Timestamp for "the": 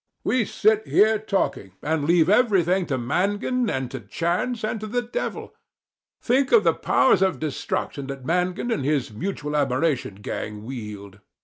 4.87-5.03, 6.63-6.73